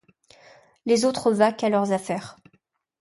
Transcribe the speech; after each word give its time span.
Les 0.87 1.05
autres 1.05 1.31
vaquent 1.31 1.63
à 1.63 1.69
leurs 1.69 1.91
affaires. 1.91 2.37